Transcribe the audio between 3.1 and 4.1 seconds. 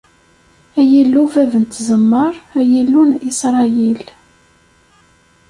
Isṛayil.